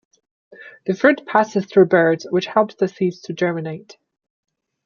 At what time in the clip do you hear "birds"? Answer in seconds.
1.85-2.25